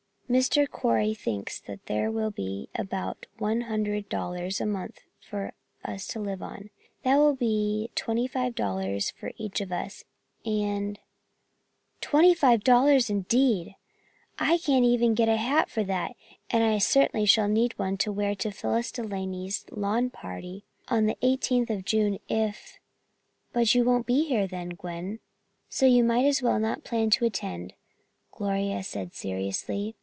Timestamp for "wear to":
18.13-18.51